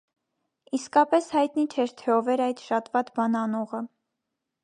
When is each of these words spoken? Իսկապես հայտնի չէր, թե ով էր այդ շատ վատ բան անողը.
Իսկապես 0.77 1.27
հայտնի 1.33 1.65
չէր, 1.75 1.93
թե 2.01 2.09
ով 2.15 2.31
էր 2.35 2.43
այդ 2.47 2.65
շատ 2.69 2.91
վատ 2.97 3.13
բան 3.19 3.39
անողը. 3.45 3.83